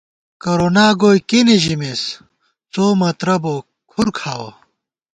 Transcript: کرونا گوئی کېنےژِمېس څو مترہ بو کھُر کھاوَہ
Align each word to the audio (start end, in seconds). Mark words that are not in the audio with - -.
کرونا 0.43 0.87
گوئی 1.01 1.19
کېنےژِمېس 1.29 2.01
څو 2.73 2.85
مترہ 2.99 3.35
بو 3.43 3.55
کھُر 3.89 4.07
کھاوَہ 4.17 4.51